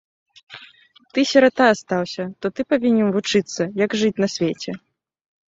Ты 1.17 1.25
сірата 1.31 1.63
астаўся, 1.73 2.23
то 2.41 2.45
ты 2.57 2.61
павінен 2.75 3.13
вучыцца, 3.19 3.61
як 3.85 3.91
жыць 4.03 4.13
на 4.27 4.33
свеце. 4.39 4.71